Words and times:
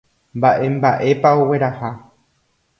Mba'emba'épa 0.37 1.29
ogueraha. 1.43 1.91